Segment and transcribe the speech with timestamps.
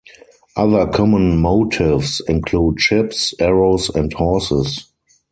[0.55, 4.87] Other common motifs include ships, arrows and horses.